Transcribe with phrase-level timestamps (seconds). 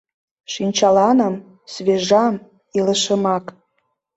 [0.53, 1.33] Шинчаланым,
[1.73, 2.35] свежам,
[2.77, 3.45] илышымак.